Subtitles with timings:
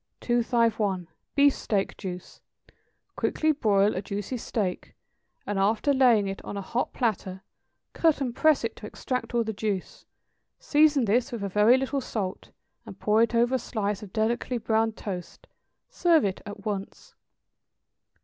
[0.21, 1.07] 251.
[1.35, 2.41] =Beefsteak Juice.=
[3.15, 4.95] Quickly broil a juicy steak,
[5.45, 7.43] and after laying it on a hot platter,
[7.93, 10.07] cut and press it to extract all the juice;
[10.57, 12.49] season this with a very little salt,
[12.83, 15.45] and pour it over a slice of delicately browned toast;
[15.87, 17.13] serve it at once.